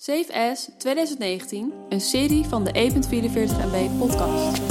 Safe 0.00 0.50
As 0.50 0.70
2019, 0.78 1.72
een 1.88 2.00
serie 2.00 2.44
van 2.44 2.64
de 2.64 2.70
E 2.72 2.86
E.44 2.86 2.94
MB 3.72 3.98
podcast. 3.98 4.62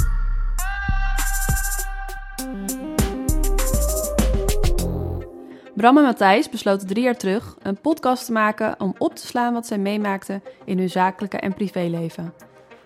Bram 5.75 5.98
en 5.98 6.03
Matthijs 6.03 6.50
besloten 6.50 6.87
drie 6.87 7.03
jaar 7.03 7.17
terug 7.17 7.58
een 7.61 7.77
podcast 7.82 8.25
te 8.25 8.32
maken 8.32 8.79
om 8.79 8.95
op 8.98 9.16
te 9.16 9.27
slaan 9.27 9.54
wat 9.54 9.68
zij 9.68 9.77
meemaakten 9.77 10.43
in 10.66 10.77
hun 10.77 10.89
zakelijke 10.89 11.38
en 11.38 11.54
privéleven. 11.54 12.34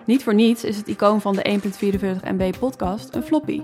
Niet 0.05 0.23
voor 0.23 0.35
niets 0.35 0.63
is 0.63 0.77
het 0.77 0.87
icoon 0.87 1.21
van 1.21 1.35
de 1.35 1.59
1.44 2.23 2.31
MB 2.31 2.57
podcast 2.59 3.15
een 3.15 3.23
floppy. 3.23 3.61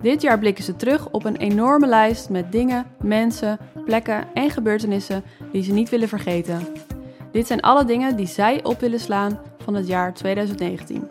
Dit 0.00 0.22
jaar 0.22 0.38
blikken 0.38 0.64
ze 0.64 0.76
terug 0.76 1.10
op 1.10 1.24
een 1.24 1.36
enorme 1.36 1.86
lijst 1.86 2.30
met 2.30 2.52
dingen, 2.52 2.86
mensen, 3.02 3.58
plekken 3.84 4.34
en 4.34 4.50
gebeurtenissen 4.50 5.24
die 5.52 5.62
ze 5.62 5.72
niet 5.72 5.88
willen 5.88 6.08
vergeten. 6.08 6.87
Dit 7.32 7.46
zijn 7.46 7.60
alle 7.60 7.84
dingen 7.84 8.16
die 8.16 8.26
zij 8.26 8.64
op 8.64 8.80
willen 8.80 9.00
slaan 9.00 9.40
van 9.58 9.74
het 9.74 9.86
jaar 9.86 10.14
2019. 10.14 11.06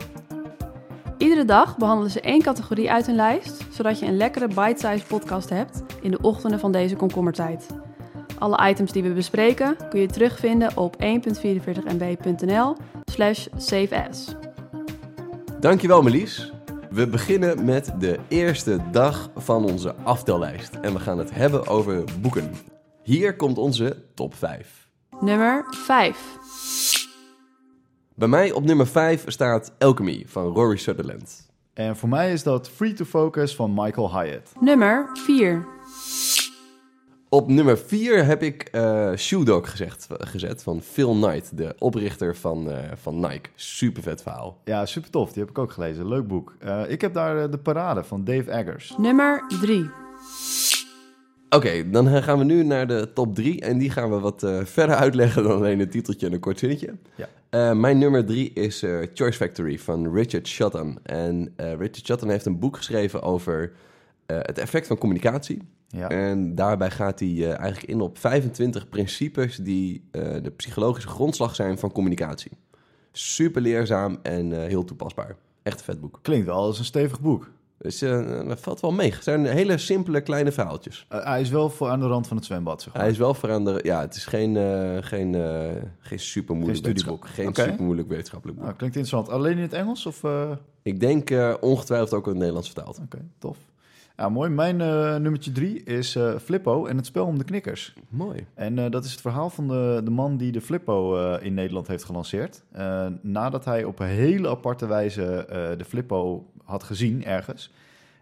Iedere 1.18 1.44
dag 1.44 1.76
behandelen 1.76 2.10
ze 2.10 2.20
één 2.20 2.42
categorie 2.42 2.90
uit 2.90 3.06
hun 3.06 3.14
lijst, 3.14 3.64
zodat 3.70 3.98
je 3.98 4.06
een 4.06 4.16
lekkere 4.16 4.46
bite-sized 4.46 5.06
podcast 5.06 5.48
hebt 5.48 5.82
in 6.02 6.10
de 6.10 6.20
ochtenden 6.20 6.60
van 6.60 6.72
deze 6.72 6.96
komkommertijd. 6.96 7.66
Alle 8.38 8.68
items 8.68 8.92
die 8.92 9.02
we 9.02 9.12
bespreken 9.12 9.76
kun 9.88 10.00
je 10.00 10.06
terugvinden 10.06 10.76
op 10.76 10.96
1.44mb.nl 11.02 12.76
slash 13.04 13.46
saveas. 13.56 14.34
Dankjewel 15.60 16.02
Melis. 16.02 16.52
We 16.90 17.08
beginnen 17.08 17.64
met 17.64 17.92
de 17.98 18.18
eerste 18.28 18.80
dag 18.90 19.30
van 19.36 19.64
onze 19.64 19.94
aftellijst. 19.94 20.74
En 20.74 20.92
we 20.92 21.00
gaan 21.00 21.18
het 21.18 21.34
hebben 21.34 21.66
over 21.66 22.04
boeken. 22.20 22.50
Hier 23.02 23.36
komt 23.36 23.58
onze 23.58 23.96
top 24.14 24.34
5. 24.34 24.87
Nummer 25.20 25.64
5. 25.68 26.36
Bij 28.14 28.28
mij 28.28 28.52
op 28.52 28.64
nummer 28.64 28.86
5 28.86 29.24
staat 29.26 29.72
Alchemy 29.78 30.24
van 30.26 30.42
Rory 30.44 30.76
Sutherland. 30.76 31.48
En 31.74 31.96
voor 31.96 32.08
mij 32.08 32.32
is 32.32 32.42
dat 32.42 32.68
Free 32.68 32.92
to 32.92 33.04
Focus 33.04 33.54
van 33.56 33.74
Michael 33.74 34.20
Hyatt. 34.20 34.52
Nummer 34.60 35.10
4. 35.12 35.66
Op 37.28 37.48
nummer 37.48 37.78
4 37.78 38.24
heb 38.24 38.42
ik 38.42 38.62
eh 38.62 39.12
Shoe 39.16 39.44
Dog 39.44 39.70
gezegd, 39.70 40.06
gezet 40.10 40.62
van 40.62 40.80
Phil 40.82 41.12
Knight, 41.12 41.56
de 41.56 41.74
oprichter 41.78 42.36
van, 42.36 42.70
eh, 42.70 42.78
van 42.94 43.20
Nike. 43.20 43.48
Super 43.54 44.02
vet 44.02 44.22
verhaal. 44.22 44.60
Ja, 44.64 44.86
super 44.86 45.10
tof. 45.10 45.32
Die 45.32 45.40
heb 45.42 45.50
ik 45.50 45.58
ook 45.58 45.72
gelezen. 45.72 46.08
Leuk 46.08 46.26
boek. 46.26 46.54
Eh, 46.58 46.82
ik 46.88 47.00
heb 47.00 47.14
daar 47.14 47.50
de 47.50 47.58
parade 47.58 48.04
van 48.04 48.24
Dave 48.24 48.50
Eggers. 48.50 48.94
Nummer 48.98 49.44
3. 49.60 49.90
Oké, 51.50 51.90
dan 51.90 52.22
gaan 52.22 52.38
we 52.38 52.44
nu 52.44 52.62
naar 52.62 52.86
de 52.86 53.12
top 53.14 53.34
3. 53.34 53.60
En 53.60 53.78
die 53.78 53.90
gaan 53.90 54.10
we 54.10 54.18
wat 54.18 54.42
eh, 54.42 54.64
verder 54.64 54.96
uitleggen 54.96 55.42
dan 55.42 55.52
alleen 55.52 55.80
een 55.80 55.90
titeltje 55.90 56.26
en 56.26 56.32
een 56.32 56.40
kort 56.40 56.58
zinnetje. 56.58 56.94
Ja. 57.14 57.28
Eh, 57.50 57.72
mijn 57.72 57.98
nummer 57.98 58.24
3 58.24 58.52
is 58.52 58.82
eh, 58.82 58.98
Choice 59.14 59.38
Factory 59.38 59.78
van 59.78 60.14
Richard 60.14 60.48
Shotton. 60.48 60.98
En 61.02 61.52
Richard 61.56 62.06
Shotton 62.06 62.30
heeft 62.30 62.46
een 62.46 62.58
boek 62.58 62.76
geschreven 62.76 63.22
over 63.22 63.72
het 64.26 64.58
effect 64.58 64.86
van 64.86 64.98
communicatie. 64.98 65.62
Ja. 65.88 66.08
En 66.08 66.54
daarbij 66.54 66.90
gaat 66.90 67.20
hij 67.20 67.44
eigenlijk 67.44 67.82
in 67.82 68.00
op 68.00 68.18
25 68.18 68.88
principes 68.88 69.56
die 69.56 70.04
de 70.42 70.52
psychologische 70.56 71.08
grondslag 71.08 71.54
zijn 71.54 71.78
van 71.78 71.92
communicatie. 71.92 72.50
Super 73.12 73.62
leerzaam 73.62 74.18
en 74.22 74.66
heel 74.66 74.84
toepasbaar. 74.84 75.36
Echt 75.62 75.78
een 75.78 75.84
vet 75.84 76.00
boek. 76.00 76.18
Klinkt 76.22 76.46
wel 76.46 76.56
als 76.56 76.78
een 76.78 76.84
stevig 76.84 77.20
boek. 77.20 77.50
Dus 77.78 77.98
dat 77.98 78.60
valt 78.60 78.80
wel 78.80 78.92
mee. 78.92 79.10
Het 79.12 79.22
zijn 79.24 79.46
hele 79.46 79.78
simpele 79.78 80.20
kleine 80.20 80.52
verhaaltjes. 80.52 81.06
Eh, 81.08 81.24
hij 81.24 81.40
is 81.40 81.50
wel 81.50 81.70
voor 81.70 81.88
aan 81.88 82.00
de 82.00 82.06
rand 82.06 82.26
van 82.26 82.36
het 82.36 82.46
zwembad, 82.46 82.82
zeg 82.82 82.92
maar. 82.92 83.02
Hij 83.02 83.10
is 83.10 83.18
wel 83.18 83.34
veranderd. 83.34 83.84
Ja, 83.86 84.00
het 84.00 84.14
is 84.16 84.24
geen, 84.26 84.56
eh, 84.56 84.96
geen, 85.00 85.32
geen 85.98 86.18
super 86.18 86.54
moeilijk 86.56 86.84
Geen 86.84 86.94
studieboek. 86.96 87.22
wetenschap- 87.22 87.34
Geen 87.34 87.48
Oké. 87.48 87.62
super 87.70 87.84
moeilijk 87.84 88.08
wetenschappelijk 88.08 88.58
boek. 88.58 88.66
Nou, 88.66 88.78
klinkt 88.78 88.96
interessant. 88.96 89.36
Alleen 89.36 89.56
in 89.56 89.62
het 89.62 89.72
Engels 89.72 90.06
of... 90.06 90.24
Oké, 90.24 90.58
Ik 90.82 91.00
denk 91.00 91.30
ongetwijfeld 91.60 92.14
ook 92.14 92.24
in 92.24 92.28
het 92.30 92.38
Nederlands 92.38 92.70
vertaald. 92.72 93.00
tof. 93.38 93.56
Ja, 94.18 94.28
mooi. 94.28 94.50
Mijn 94.50 94.80
eh, 94.80 95.16
nummertje 95.16 95.52
drie 95.52 95.82
is 95.82 96.16
eh, 96.16 96.36
Flippo 96.36 96.86
en 96.86 96.96
het 96.96 97.06
spel 97.06 97.26
om 97.26 97.38
de 97.38 97.44
knikkers. 97.44 97.94
Mooi. 98.08 98.46
En 98.54 98.78
eh, 98.78 98.90
dat 98.90 99.04
is 99.04 99.10
het 99.10 99.20
verhaal 99.20 99.50
van 99.50 99.68
de, 99.68 100.00
de 100.04 100.10
man 100.10 100.36
die 100.36 100.52
de 100.52 100.60
Flippo 100.60 101.34
in 101.36 101.54
Nederland 101.54 101.86
heeft 101.86 102.04
gelanceerd. 102.04 102.64
Nadat 103.20 103.64
hij 103.64 103.84
op 103.84 103.98
een 103.98 104.06
hele 104.06 104.48
aparte 104.48 104.86
wijze 104.86 105.46
de 105.78 105.84
Flippo 105.84 106.46
had 106.64 106.82
gezien 106.82 107.24
ergens. 107.24 107.72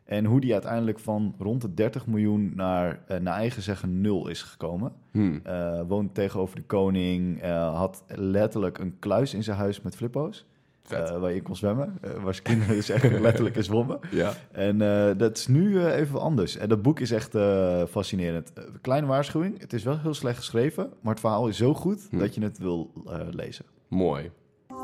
En 0.05 0.25
hoe 0.25 0.41
die 0.41 0.53
uiteindelijk 0.53 0.99
van 0.99 1.35
rond 1.39 1.63
de 1.63 1.75
30 1.75 2.07
miljoen 2.07 2.53
naar, 2.55 3.01
naar 3.21 3.37
eigen 3.37 3.63
zeggen, 3.63 4.01
nul 4.01 4.29
is 4.29 4.43
gekomen. 4.43 4.93
Hmm. 5.11 5.43
Woont 5.89 6.15
tegenover 6.15 6.57
de 6.57 6.63
koning. 6.63 7.43
had 7.73 8.05
letterlijk 8.09 8.79
een 8.79 8.99
kluis 8.99 9.35
in 9.35 9.43
zijn 9.43 9.57
huis 9.57 9.81
met 9.81 9.97
Flippo's. 9.97 10.47
Eh, 10.93 11.19
waar 11.21 11.31
je 11.31 11.37
in 11.37 11.43
kon 11.43 11.57
zwemmen. 11.57 11.99
eh, 12.01 12.11
waar 12.23 12.33
zijn 12.35 12.45
kinderen 12.47 12.75
dus 12.75 12.89
echt 12.89 13.21
letterlijk 13.21 13.57
in 13.57 13.65
zwommen. 13.65 13.99
Ja. 14.11 14.33
En 14.53 14.81
eh, 14.83 15.19
dat 15.19 15.37
is 15.37 15.47
nu 15.47 15.79
eh, 15.81 15.97
even 15.99 16.21
anders. 16.21 16.57
En 16.57 16.69
dat 16.69 16.83
boek 16.83 17.01
is 17.01 17.11
echt 17.11 17.35
eh, 17.35 17.83
fascinerend. 17.91 18.53
Kleine 18.81 19.07
waarschuwing, 19.07 19.61
het 19.61 19.73
is 19.73 19.83
wel 19.83 19.99
heel 19.99 20.15
slecht 20.15 20.37
geschreven, 20.39 20.89
maar 21.01 21.13
het 21.13 21.21
verhaal 21.21 21.49
is 21.49 21.57
zo 21.57 21.75
goed 21.75 22.07
Hm. 22.11 22.19
dat 22.19 22.35
je 22.35 22.43
het 22.43 22.59
wil 22.59 22.93
eh, 23.07 23.21
lezen. 23.31 23.65
Mooi. 23.89 24.31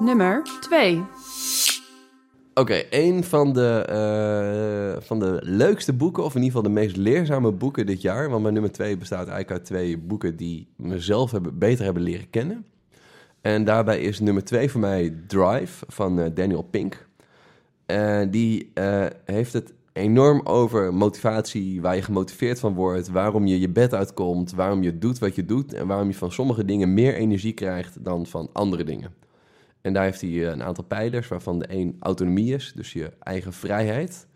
Nummer 0.00 0.42
2. 0.60 1.02
Oké, 2.54 2.82
een 2.90 3.24
van 3.24 3.52
de, 3.52 3.84
eh, 3.88 5.02
van 5.02 5.18
de 5.18 5.38
leukste 5.40 5.92
boeken, 5.92 6.24
of 6.24 6.34
in 6.34 6.42
ieder 6.42 6.56
geval 6.56 6.74
de 6.74 6.80
meest 6.80 6.96
leerzame 6.96 7.52
boeken 7.52 7.86
dit 7.86 8.02
jaar. 8.02 8.28
Want 8.30 8.42
mijn 8.42 8.54
nummer 8.54 8.72
twee 8.72 8.96
bestaat 8.96 9.18
eigenlijk 9.28 9.50
uit 9.50 9.64
twee 9.64 9.98
boeken 9.98 10.36
die 10.36 10.68
mezelf 10.76 11.30
hebben, 11.30 11.58
beter 11.58 11.84
hebben 11.84 12.02
leren 12.02 12.30
kennen. 12.30 12.64
En 13.42 13.64
daarbij 13.64 14.00
is 14.00 14.20
nummer 14.20 14.44
twee 14.44 14.70
voor 14.70 14.80
mij 14.80 15.14
Drive 15.26 15.84
van 15.88 16.20
eh, 16.20 16.30
Daniel 16.34 16.62
Pink. 16.62 17.06
En 17.86 18.30
die 18.30 18.70
eh, 18.74 19.06
heeft 19.24 19.52
het 19.52 19.72
enorm 19.92 20.40
over 20.44 20.94
motivatie, 20.94 21.80
waar 21.80 21.96
je 21.96 22.02
gemotiveerd 22.02 22.60
van 22.60 22.74
wordt, 22.74 23.08
waarom 23.08 23.46
je 23.46 23.60
je 23.60 23.68
bed 23.68 23.94
uitkomt, 23.94 24.52
waarom 24.52 24.82
je 24.82 24.98
doet 24.98 25.18
wat 25.18 25.34
je 25.34 25.44
doet 25.44 25.74
en 25.74 25.86
waarom 25.86 26.08
je 26.08 26.14
van 26.14 26.32
sommige 26.32 26.64
dingen 26.64 26.94
meer 26.94 27.14
energie 27.14 27.52
krijgt 27.52 28.04
dan 28.04 28.26
van 28.26 28.48
andere 28.52 28.84
dingen. 28.84 29.14
En 29.80 29.92
daar 29.92 30.04
heeft 30.04 30.20
hij 30.20 30.30
eh, 30.30 30.40
een 30.40 30.62
aantal 30.62 30.84
pijlers, 30.84 31.28
waarvan 31.28 31.58
de 31.58 31.66
een 31.68 31.96
autonomie 32.00 32.54
is, 32.54 32.72
dus 32.74 32.92
je 32.92 33.12
eigen 33.20 33.52
vrijheid. 33.52 34.26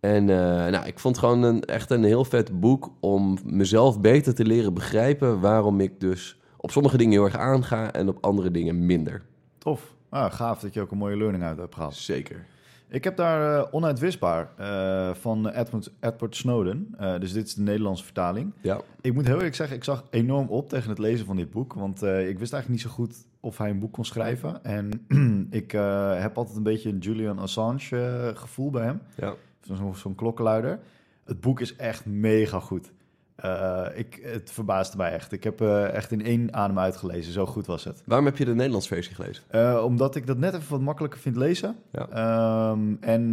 En 0.00 0.24
nou, 0.24 0.86
ik 0.86 0.98
vond 0.98 1.18
gewoon 1.18 1.42
een, 1.42 1.64
echt 1.64 1.90
een 1.90 2.04
heel 2.04 2.24
vet 2.24 2.60
boek 2.60 2.92
om 3.00 3.38
mezelf 3.44 4.00
beter 4.00 4.34
te 4.34 4.44
leren 4.44 4.74
begrijpen 4.74 5.40
waarom 5.40 5.80
ik 5.80 6.00
dus 6.00 6.41
op 6.62 6.70
sommige 6.70 6.96
dingen 6.96 7.12
heel 7.12 7.24
erg 7.24 7.36
aanga 7.36 7.92
en 7.92 8.08
op 8.08 8.18
andere 8.24 8.50
dingen 8.50 8.86
minder. 8.86 9.22
Tof. 9.58 9.94
Ah, 10.08 10.32
gaaf 10.32 10.60
dat 10.60 10.74
je 10.74 10.80
ook 10.80 10.90
een 10.90 10.98
mooie 10.98 11.16
learning 11.16 11.44
uit 11.44 11.58
hebt 11.58 11.74
gehaald. 11.74 11.94
Zeker. 11.94 12.44
Ik 12.88 13.04
heb 13.04 13.16
daar 13.16 13.58
eh, 13.58 13.74
Onuitwisbaar 13.74 14.50
eh, 14.56 15.14
van 15.14 15.48
Edward, 15.48 15.90
Edward 16.00 16.36
Snowden. 16.36 16.94
Eh, 16.98 17.18
dus 17.20 17.32
dit 17.32 17.46
is 17.46 17.54
de 17.54 17.62
Nederlandse 17.62 18.04
vertaling. 18.04 18.52
Ja, 18.60 18.80
Ik 19.00 19.14
moet 19.14 19.26
heel 19.26 19.36
eerlijk 19.36 19.54
zeggen, 19.54 19.76
ik 19.76 19.84
zag 19.84 20.04
enorm 20.10 20.48
op 20.48 20.68
tegen 20.68 20.88
het 20.88 20.98
lezen 20.98 21.26
van 21.26 21.36
dit 21.36 21.50
boek. 21.50 21.72
Want 21.74 22.02
eh, 22.02 22.28
ik 22.28 22.38
wist 22.38 22.52
eigenlijk 22.52 22.68
niet 22.68 22.92
zo 22.92 22.96
goed 23.02 23.26
of 23.40 23.58
hij 23.58 23.70
een 23.70 23.78
boek 23.78 23.92
kon 23.92 24.04
schrijven. 24.04 24.64
En 24.64 25.06
ik 25.50 25.72
eh, 25.72 26.20
heb 26.20 26.36
altijd 26.38 26.56
een 26.56 26.62
beetje 26.62 26.88
een 26.88 26.98
Julian 26.98 27.38
Assange 27.38 28.32
gevoel 28.34 28.70
bij 28.70 28.84
hem. 28.84 29.00
ja. 29.16 29.34
Zo'n 29.60 29.94
zo'n 29.94 30.14
klokkenluider. 30.14 30.78
Het 31.24 31.40
boek 31.40 31.60
is 31.60 31.76
echt 31.76 32.06
mega 32.06 32.60
goed. 32.60 32.92
Eh, 33.36 33.86
ik, 33.94 34.20
het 34.22 34.50
verbaasde 34.50 34.96
mij 34.96 35.12
echt. 35.12 35.32
Ik 35.32 35.44
heb 35.44 35.60
eh, 35.60 35.92
echt 35.92 36.10
in 36.10 36.24
één 36.24 36.54
adem 36.54 36.78
uitgelezen. 36.78 37.32
Zo 37.32 37.46
goed 37.46 37.66
was 37.66 37.84
het. 37.84 38.02
Waarom 38.06 38.26
heb 38.26 38.36
je 38.36 38.44
de 38.44 38.54
Nederlands 38.54 38.86
versie 38.86 39.14
gelezen? 39.14 39.44
Eh, 39.48 39.82
omdat 39.84 40.16
ik 40.16 40.26
dat 40.26 40.38
net 40.38 40.54
even 40.54 40.70
wat 40.70 40.80
makkelijker 40.80 41.20
vind 41.20 41.36
lezen. 41.36 41.76
Ja. 41.92 42.08
Ehm, 42.08 42.94
en 43.00 43.30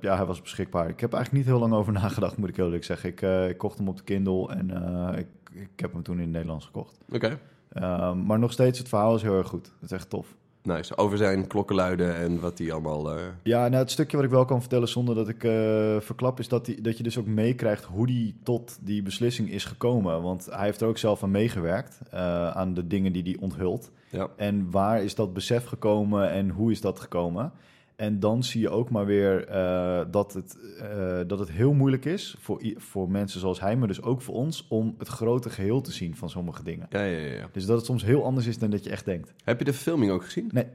ja, 0.00 0.16
hij 0.16 0.26
was 0.26 0.42
beschikbaar. 0.42 0.88
Ik 0.88 1.00
heb 1.00 1.12
eigenlijk 1.12 1.44
niet 1.44 1.54
heel 1.54 1.62
lang 1.62 1.72
over 1.72 1.92
nagedacht, 2.02 2.36
moet 2.36 2.48
ik 2.48 2.56
heel 2.56 2.64
eerlijk 2.64 2.84
zeggen. 2.84 3.08
Ik, 3.08 3.20
ik 3.50 3.58
kocht 3.58 3.78
hem 3.78 3.88
op 3.88 3.96
de 3.96 4.02
Kindle 4.02 4.48
en 4.48 4.70
ik, 5.18 5.26
ik 5.52 5.80
heb 5.80 5.92
hem 5.92 6.02
toen 6.02 6.16
in 6.16 6.22
het 6.22 6.30
Nederlands 6.30 6.64
gekocht. 6.64 6.98
Oké. 7.12 7.38
Ehm, 7.72 8.26
maar 8.26 8.38
nog 8.38 8.52
steeds, 8.52 8.78
het 8.78 8.88
verhaal 8.88 9.14
is 9.14 9.22
heel 9.22 9.36
erg 9.36 9.48
goed. 9.48 9.66
Het 9.80 9.90
is 9.90 9.96
echt 9.96 10.10
tof. 10.10 10.36
Nice. 10.62 10.96
Over 10.96 11.18
zijn 11.18 11.46
klokkenluiden 11.46 12.16
en 12.16 12.40
wat 12.40 12.58
hij 12.58 12.72
allemaal... 12.72 13.10
eh, 13.16 13.22
Ja, 13.42 13.68
nou, 13.68 13.74
het 13.82 13.90
stukje 13.90 14.16
wat 14.16 14.24
ik 14.26 14.30
wel 14.32 14.44
kan 14.44 14.60
vertellen 14.60 14.88
zonder 14.88 15.14
dat 15.14 15.28
ik 15.28 15.44
eh, 15.44 15.96
verklap, 16.00 16.38
is 16.38 16.48
dat, 16.48 16.64
die, 16.64 16.80
dat 16.80 16.96
je 16.96 17.02
dus 17.02 17.18
ook 17.18 17.26
meekrijgt 17.26 17.84
hoe 17.84 18.06
die 18.06 18.34
tot 18.42 18.78
die 18.80 19.02
beslissing 19.02 19.50
is 19.50 19.64
gekomen. 19.64 20.22
Want 20.22 20.46
hij 20.50 20.64
heeft 20.64 20.80
er 20.80 20.88
ook 20.88 20.98
zelf 20.98 21.22
aan 21.22 21.30
meegewerkt, 21.30 22.00
eh, 22.10 22.50
aan 22.50 22.74
de 22.74 22.86
dingen 22.86 23.12
die 23.12 23.22
hij 23.22 23.36
onthult. 23.40 23.90
ja. 24.10 24.28
En 24.36 24.70
waar 24.70 25.02
is 25.02 25.14
dat 25.14 25.32
besef 25.32 25.64
gekomen 25.64 26.30
en 26.30 26.48
hoe 26.50 26.70
is 26.70 26.80
dat 26.80 27.00
gekomen? 27.00 27.52
En 28.00 28.20
dan 28.20 28.42
zie 28.42 28.60
je 28.60 28.70
ook 28.70 28.90
maar 28.90 29.06
weer 29.06 29.46
eh, 29.46 30.00
dat, 30.10 30.32
het, 30.32 30.58
eh, 30.78 31.20
dat 31.26 31.38
het 31.38 31.50
heel 31.50 31.72
moeilijk 31.72 32.04
is 32.04 32.36
voor, 32.38 32.62
voor 32.76 33.10
mensen 33.10 33.40
zoals 33.40 33.60
hij, 33.60 33.76
maar 33.76 33.88
dus 33.88 34.02
ook 34.02 34.22
voor 34.22 34.34
ons, 34.34 34.66
om 34.68 34.94
het 34.98 35.08
grote 35.08 35.50
geheel 35.50 35.80
te 35.80 35.92
zien 35.92 36.16
van 36.16 36.30
sommige 36.30 36.62
dingen. 36.62 36.86
Ja, 36.90 37.02
ja, 37.02 37.18
ja. 37.18 37.48
Dus 37.52 37.66
dat 37.66 37.76
het 37.76 37.86
soms 37.86 38.04
heel 38.04 38.24
anders 38.24 38.46
is 38.46 38.58
dan 38.58 38.70
dat 38.70 38.84
je 38.84 38.90
echt 38.90 39.04
denkt. 39.04 39.34
Heb 39.44 39.58
je 39.58 39.64
de 39.64 39.72
filming 39.72 40.12
ook 40.12 40.24
gezien? 40.24 40.48
Nee. 40.52 40.66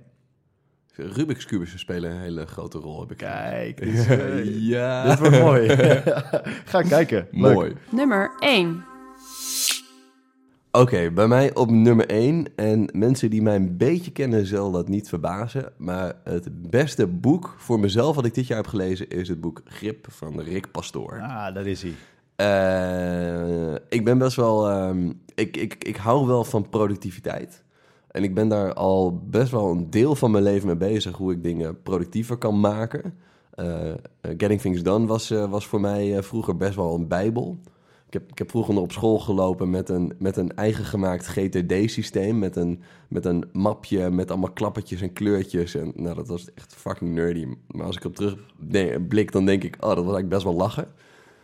Rubik's 0.93 1.45
Cubus 1.45 1.79
spelen 1.79 2.11
een 2.11 2.21
hele 2.21 2.45
grote 2.45 2.77
rol, 2.77 2.99
heb 2.99 3.11
ik 3.11 3.17
Kijk, 3.17 3.77
dit, 3.83 3.93
is, 3.93 4.07
eh, 4.07 4.67
ja. 4.67 5.09
dit 5.09 5.19
wordt 5.19 5.39
mooi. 5.39 5.69
Ga 6.71 6.81
kijken. 6.81 7.27
Leuk. 7.31 7.53
Mooi. 7.53 7.75
Nummer 7.89 8.35
1. 8.39 8.94
Oké, 10.75 11.11
bij 11.11 11.27
mij 11.27 11.55
op 11.55 11.69
nummer 11.69 12.09
1. 12.09 12.55
En 12.55 12.89
mensen 12.93 13.29
die 13.29 13.41
mij 13.41 13.55
een 13.55 13.77
beetje 13.77 14.11
kennen 14.11 14.45
zullen 14.45 14.71
dat 14.71 14.87
niet 14.87 15.09
verbazen. 15.09 15.71
Maar 15.77 16.13
het 16.23 16.69
beste 16.69 17.07
boek 17.07 17.55
voor 17.57 17.79
mezelf 17.79 18.15
wat 18.15 18.25
ik 18.25 18.33
dit 18.33 18.47
jaar 18.47 18.57
heb 18.57 18.67
gelezen 18.67 19.09
is 19.09 19.27
het 19.27 19.41
boek 19.41 19.61
Grip 19.65 20.07
van 20.09 20.39
Rick 20.39 20.71
Pastoor. 20.71 21.19
Ah, 21.21 21.53
daar 21.53 21.65
is 21.65 21.81
hij. 21.83 21.93
Eh, 22.35 23.75
ik 23.89 24.03
ben 24.03 24.17
best 24.17 24.35
wel. 24.35 24.69
ehm, 24.69 25.11
ik, 25.35 25.57
ik, 25.57 25.83
ik 25.83 25.95
hou 25.95 26.27
wel 26.27 26.43
van 26.43 26.69
productiviteit. 26.69 27.63
En 28.11 28.23
ik 28.23 28.33
ben 28.33 28.47
daar 28.47 28.73
al 28.73 29.19
best 29.29 29.51
wel 29.51 29.71
een 29.71 29.89
deel 29.89 30.15
van 30.15 30.31
mijn 30.31 30.43
leven 30.43 30.67
mee 30.67 30.75
bezig. 30.75 31.15
Hoe 31.17 31.31
ik 31.31 31.43
dingen 31.43 31.81
productiever 31.81 32.37
kan 32.37 32.59
maken. 32.59 33.13
Eh, 33.51 33.91
eh, 33.91 33.97
Getting 34.21 34.61
Things 34.61 34.83
Done 34.83 35.05
was, 35.05 35.29
was 35.29 35.67
voor 35.67 35.81
mij 35.81 36.23
vroeger 36.23 36.57
best 36.57 36.75
wel 36.75 36.95
een 36.95 37.07
bijbel. 37.07 37.59
Ik 38.15 38.21
heb, 38.21 38.31
ik 38.31 38.37
heb 38.37 38.49
vroeger 38.49 38.73
nog 38.73 38.83
op 38.83 38.91
school 38.91 39.19
gelopen 39.19 39.69
met 39.69 39.89
een, 39.89 40.13
met 40.19 40.37
een 40.37 40.55
eigen 40.55 40.85
gemaakt 40.85 41.27
GTD-systeem. 41.27 42.39
Met 42.39 42.55
een, 42.55 42.81
met 43.09 43.25
een 43.25 43.45
mapje 43.53 44.09
met 44.09 44.31
allemaal 44.31 44.51
klappertjes 44.51 45.01
en 45.01 45.13
kleurtjes. 45.13 45.75
En 45.75 45.91
nou, 45.95 46.15
dat 46.15 46.27
was 46.27 46.53
echt 46.53 46.75
fucking 46.75 47.13
nerdy. 47.13 47.47
Maar 47.67 47.85
als 47.85 47.95
ik 47.95 48.05
op 48.05 48.15
terug 48.15 48.35
blik, 49.07 49.31
dan 49.31 49.45
denk 49.45 49.63
ik, 49.63 49.75
oh, 49.75 49.81
dat 49.81 49.89
was 49.89 49.97
eigenlijk 49.97 50.29
best 50.29 50.43
wel 50.43 50.53
lachen. 50.53 50.87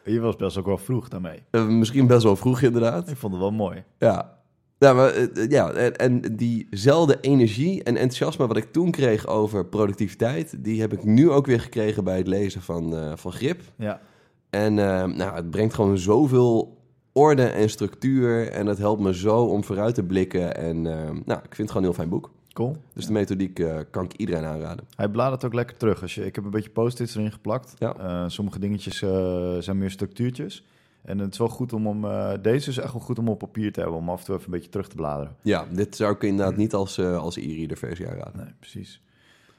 Je 0.04 0.20
was 0.20 0.36
best 0.36 0.58
ook 0.58 0.66
wel 0.66 0.78
vroeg 0.78 1.08
daarmee. 1.08 1.44
Eh, 1.50 1.68
misschien 1.68 2.08
best 2.08 2.24
wel 2.24 2.36
vroeg, 2.36 2.62
inderdaad. 2.62 3.10
Ik 3.10 3.18
vond 3.18 3.34
het 3.34 3.42
wel 3.42 3.52
mooi. 3.52 3.84
Ja. 3.98 4.40
Ja, 4.78 4.94
maar, 4.94 5.10
eh, 5.10 5.50
ja 5.50 5.72
en, 5.72 5.96
en 5.96 6.36
diezelfde 6.36 7.18
energie 7.22 7.84
en 7.84 7.96
enthousiasme 7.96 8.48
wat 8.48 8.58
ik 8.58 8.72
toen 8.72 8.92
kreeg 8.92 9.28
over 9.28 9.66
productiviteit, 9.66 10.64
die 10.64 10.82
heb 10.82 10.94
ik 10.94 11.04
nu 11.04 11.30
ook 11.30 11.46
weer 11.46 11.62
gekregen 11.62 12.04
bij 12.04 12.18
het 12.18 12.28
lezen 12.28 12.62
van, 12.62 12.96
eh, 12.96 13.12
van 13.16 13.32
Grip. 13.32 13.62
Ja. 13.76 14.02
En 14.52 14.80
eh, 14.80 15.06
nou, 15.06 15.36
het 15.36 15.50
brengt 15.50 15.74
gewoon 15.74 15.98
zoveel 15.98 16.78
orde 17.12 17.44
en 17.44 17.70
structuur 17.70 18.48
en 18.48 18.66
het 18.66 18.78
helpt 18.78 19.02
me 19.02 19.16
zo 19.16 19.44
om 19.44 19.64
vooruit 19.64 19.96
te 19.96 20.04
blikken. 20.04 20.56
En 20.56 20.88
eh, 20.88 21.10
nou, 21.26 21.40
ik 21.44 21.56
vind 21.56 21.58
het 21.58 21.72
gewoon 21.72 21.78
een 21.78 21.84
heel 21.84 21.94
fijn 21.94 22.10
boek. 22.10 22.30
Cool. 22.54 22.78
Dus 22.94 23.06
de 23.06 23.12
methodiek 23.12 23.60
eh, 23.60 23.80
kan 23.90 24.04
ik 24.04 24.14
iedereen 24.14 24.46
aanraden. 24.46 24.86
Hij 24.96 25.10
bladert 25.10 25.46
ook 25.46 25.54
lekker 25.54 25.78
terug. 25.78 26.02
Als 26.02 26.16
je, 26.16 26.26
ik 26.26 26.36
heb 26.36 26.44
een 26.44 26.50
beetje 26.50 26.70
post-its 26.70 27.16
erin 27.16 27.32
geplakt. 27.32 27.74
Ja. 27.78 27.96
Eh, 27.96 28.24
sommige 28.28 28.60
dingetjes 28.60 29.02
eh, 29.02 29.58
zijn 29.60 29.78
meer 29.78 29.92
structuurtjes. 29.92 30.66
En 31.02 31.20
het 31.20 31.32
is 31.32 31.38
wel 31.38 31.50
goed 31.50 31.74
om, 31.74 31.88
om 31.88 32.06
deze 32.42 32.70
is 32.70 32.78
echt 32.78 32.94
wel 32.94 33.02
goed 33.02 33.20
om 33.20 33.28
op 33.28 33.40
papier 33.40 33.72
te 33.72 33.80
hebben, 33.80 33.98
om 33.98 34.10
af 34.10 34.20
en 34.20 34.26
toe 34.26 34.36
even 34.36 34.46
een 34.46 34.54
beetje 34.54 34.70
terug 34.70 34.88
te 34.88 34.96
bladeren. 34.96 35.36
Ja, 35.42 35.66
dit 35.72 35.96
zou 35.96 36.14
ik 36.14 36.24
inderdaad 36.24 36.56
niet 36.56 36.74
als, 36.74 36.98
eh, 36.98 37.18
als 37.18 37.36
e-reader 37.36 37.78
versie 37.78 38.08
aanraden. 38.08 38.38
Nee, 38.38 38.54
precies. 38.60 39.02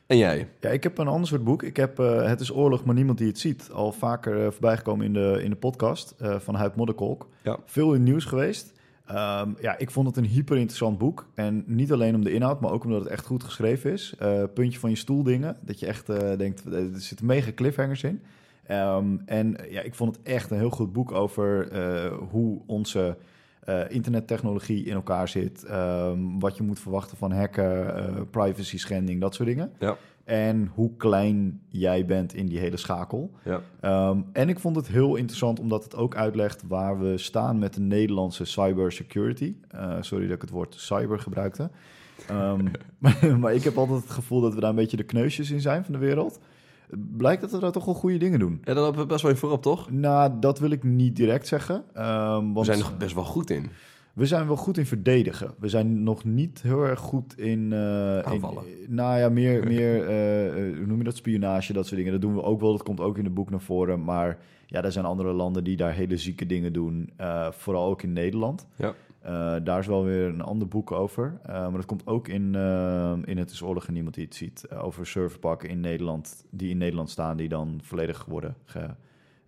En 0.07 0.19
jij? 0.19 0.49
Ja, 0.61 0.69
ik 0.69 0.83
heb 0.83 0.99
een 0.99 1.09
ander 1.09 1.29
soort 1.29 1.45
boek. 1.45 1.63
Ik 1.63 1.77
heb 1.77 1.99
eh, 1.99 2.27
Het 2.27 2.41
is 2.41 2.53
oorlog, 2.53 2.85
maar 2.85 2.95
niemand 2.95 3.19
die 3.19 3.27
het 3.27 3.39
ziet. 3.39 3.71
Al 3.73 3.93
vaker 3.93 4.45
uh, 4.45 4.51
voorbij 4.51 4.77
gekomen 4.77 5.07
in 5.07 5.13
de, 5.13 5.41
in 5.43 5.51
de 5.51 5.57
podcast 5.57 6.15
uh, 6.23 6.39
van 6.39 6.55
Huip 6.55 6.77
Modderkolk. 6.77 7.29
Ja. 7.43 7.59
Veel 7.65 7.87
in 7.87 8.01
het 8.01 8.09
nieuws 8.09 8.25
geweest. 8.25 8.73
Um, 9.11 9.57
ja, 9.61 9.79
ik 9.79 9.91
vond 9.91 10.07
het 10.07 10.17
een 10.17 10.25
hyper 10.25 10.57
interessant 10.57 10.99
boek. 10.99 11.27
En 11.35 11.65
niet 11.67 11.93
alleen 11.93 12.15
om 12.15 12.25
de 12.25 12.33
inhoud, 12.33 12.61
maar 12.61 12.71
ook 12.71 12.85
omdat 12.85 13.01
het 13.01 13.09
echt 13.09 13.27
goed 13.27 13.45
geschreven 13.45 13.93
is. 13.93 14.15
Puntje 14.55 14.79
van 14.79 14.91
je 14.91 14.97
stoel 14.97 15.23
dingen. 15.23 15.57
Dat 15.61 15.81
je 15.81 15.87
echt 15.87 16.07
denkt, 16.39 16.65
er 16.65 16.89
zitten 16.93 17.27
mega 17.27 17.53
cliffhangers 17.55 18.03
in. 18.03 18.23
Um, 18.71 19.23
en 19.27 19.57
ja, 19.71 19.81
ik 19.81 19.95
vond 19.95 20.17
het 20.17 20.27
echt 20.27 20.51
een 20.51 20.59
heel 20.59 20.71
goed 20.71 20.93
boek 20.93 21.13
over 21.13 21.69
hoe 22.31 22.61
onze 22.67 23.17
internettechnologie 23.89 24.85
in 24.85 24.95
elkaar 24.95 25.29
zit. 25.29 25.65
Um, 25.71 26.41
wat 26.41 26.57
je 26.57 26.63
moet 26.63 26.81
verwachten 26.81 27.17
van 27.17 27.33
hacken, 27.33 28.31
privacy 28.31 28.79
schending, 28.79 29.21
dat 29.21 29.35
soort 29.35 29.49
dingen. 29.49 29.73
Ja. 29.79 29.97
En 30.25 30.71
hoe 30.75 30.97
klein 30.97 31.61
jij 31.69 32.07
bent 32.07 32.35
in 32.35 32.47
die 32.47 32.59
hele 32.59 32.77
schakel. 32.77 33.31
Ja. 33.45 34.09
Um, 34.09 34.25
en 34.33 34.49
ik 34.49 34.59
vond 34.59 34.77
het 34.77 34.89
heel 34.89 35.17
interessant 35.17 35.61
omdat 35.61 35.85
het 35.85 35.97
ook 35.97 36.17
uitlegt 36.17 36.63
waar 36.67 36.99
we 36.99 37.19
staan 37.19 37.59
met 37.59 37.75
de 37.75 37.81
Nederlandse 37.81 38.45
cybersecurity. 38.45 39.55
Uh, 39.75 39.97
sorry 40.01 40.27
dat 40.27 40.35
ik 40.35 40.41
het 40.41 40.51
woord 40.51 40.75
cyber 40.75 41.19
gebruikte. 41.19 41.71
Um, 42.31 42.71
maar, 42.99 43.39
maar, 43.41 43.55
ik 43.55 43.65
heb 43.65 43.77
altijd 43.77 44.03
het 44.03 44.11
gevoel 44.11 44.41
dat 44.41 44.55
we 44.55 44.61
daar 44.61 44.71
een 44.71 44.77
beetje 44.77 44.97
de 44.97 45.03
kneusjes 45.03 45.51
in 45.51 45.61
zijn 45.61 45.85
van 45.85 45.93
de 45.93 46.01
wereld. 46.01 46.41
Blijkt 47.17 47.41
dat 47.41 47.51
we 47.51 47.59
daar 47.59 47.73
toch 47.73 47.85
wel 47.85 47.95
goede 47.95 48.17
dingen 48.17 48.39
doen. 48.39 48.61
Ja, 48.65 48.75
daar 48.75 48.83
lopen 48.83 49.01
we 49.01 49.07
best 49.07 49.23
wel 49.23 49.31
in 49.31 49.37
voorop, 49.37 49.63
toch? 49.63 49.91
Nou, 49.91 50.33
dat 50.41 50.59
wil 50.59 50.71
ik 50.71 50.83
niet 50.83 51.17
direct 51.17 51.47
zeggen. 51.47 51.75
Um, 51.75 52.53
want 52.53 52.67
we 52.67 52.75
zijn 52.75 52.79
er 52.79 52.97
best 52.99 53.15
wel 53.15 53.25
goed 53.25 53.51
in. 53.51 53.71
We 54.13 54.27
zijn 54.27 54.47
wel 54.47 54.57
goed 54.57 54.79
in 54.79 54.87
verdedigen. 54.87 55.55
We 55.59 55.69
zijn 55.69 56.03
nog 56.03 56.25
niet 56.25 56.63
heel 56.63 56.83
erg 56.83 57.01
goed 57.01 57.39
in... 57.39 57.71
Uh, 57.73 58.19
Aanvallen. 58.19 58.65
In, 58.67 58.95
nou 58.95 59.19
ja, 59.19 59.29
meer, 59.29 59.65
meer 59.65 59.95
uh, 59.95 60.75
hoe 60.77 60.87
noem 60.87 60.99
je 60.99 61.05
dat, 61.05 61.17
spionage, 61.17 61.73
dat 61.73 61.85
soort 61.87 61.97
dingen. 61.97 62.13
Dat 62.13 62.21
doen 62.21 62.35
we 62.35 62.43
ook 62.43 62.61
wel, 62.61 62.73
dat 62.73 62.83
komt 62.83 63.01
ook 63.01 63.19
in 63.19 63.25
het 63.25 63.35
boek 63.35 63.51
naar 63.51 63.61
voren. 63.61 64.05
Maar 64.05 64.39
ja, 64.67 64.83
er 64.83 64.93
zijn 64.93 65.05
andere 65.05 65.33
landen 65.33 65.65
die 65.65 65.77
daar 65.77 65.93
hele 65.93 66.17
zieke 66.17 66.47
dingen 66.47 66.73
doen. 66.73 67.13
Uh, 67.21 67.51
vooral 67.51 67.89
ook 67.89 68.03
in 68.03 68.13
Nederland. 68.13 68.67
Ja. 68.77 68.95
Uh, 69.27 69.55
daar 69.63 69.79
is 69.79 69.87
wel 69.87 70.05
weer 70.05 70.25
een 70.25 70.41
ander 70.41 70.69
boek 70.69 70.93
over. 70.93 71.39
Uh, 71.47 71.53
maar 71.53 71.73
dat 71.73 71.87
komt 71.87 72.07
ook 72.07 72.29
in, 72.29 72.55
uh, 72.55 73.13
in 73.25 73.39
Het 73.39 73.51
is 73.51 73.63
oorlog 73.63 73.87
en 73.87 73.93
niemand 73.93 74.15
die 74.15 74.25
het 74.25 74.35
ziet. 74.35 74.71
over 74.71 75.07
serverpakken 75.07 75.69
in 75.69 75.81
Nederland, 75.81 76.45
die 76.51 76.71
in 76.71 76.79
Nederland 76.79 77.11
staan, 77.11 77.37
die 77.37 77.49
dan 77.49 77.81
volledig 77.83 78.25
worden 78.25 78.57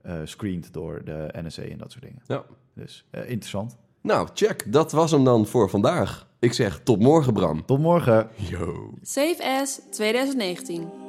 gescreend 0.02 0.72
door 0.72 1.04
de 1.04 1.28
NSA 1.32 1.62
en 1.62 1.78
dat 1.78 1.92
soort 1.92 2.04
dingen. 2.04 2.22
Ja. 2.26 2.44
Dus 2.74 3.06
interessant. 3.10 3.76
Nou, 4.00 4.28
check. 4.34 4.72
Dat 4.72 4.92
was 4.92 5.10
hem 5.10 5.24
dan 5.24 5.46
voor 5.46 5.70
vandaag. 5.70 6.28
Ik 6.38 6.52
zeg 6.52 6.80
tot 6.82 7.00
morgen, 7.00 7.32
Bram. 7.32 7.64
Tot 7.64 7.78
morgen. 7.78 8.28
Yo. 8.34 8.94
Safe 9.02 9.60
as 9.60 9.80
2019. 9.90 11.03